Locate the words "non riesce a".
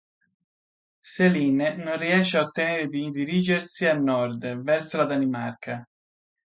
1.75-2.41